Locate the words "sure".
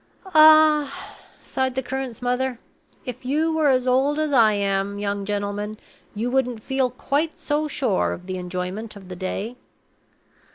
7.67-8.11